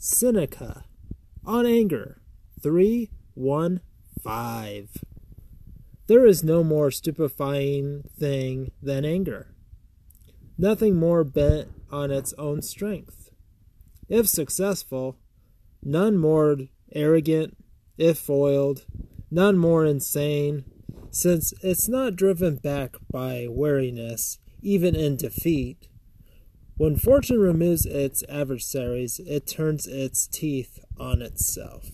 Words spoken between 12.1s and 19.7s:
its own strength. If successful, none more arrogant, if foiled, none